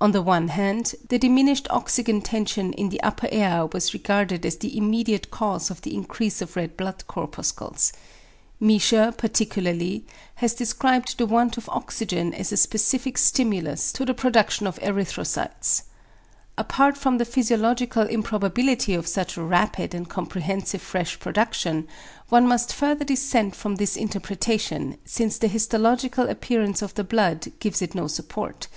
[0.00, 4.54] On the one hand, the diminished oxygen tension in the upper air was regarded as
[4.58, 7.92] the immediate cause of the increase of red blood corpuscles.
[8.60, 10.04] Miescher, particularly,
[10.36, 15.82] has described the want of oxygen as a specific stimulus to the production of erythrocytes.
[16.56, 21.88] Apart from the physiological improbability of such a rapid and comprehensive fresh production,
[22.28, 27.82] one must further dissent from this interpretation, since the histological appearance of the blood gives
[27.82, 28.68] it no support.